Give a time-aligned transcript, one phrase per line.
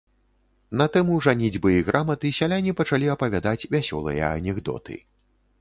[0.81, 4.99] На тэму жаніцьбы і граматы сяляне пачалі апавядаць вясёлыя анекдоты.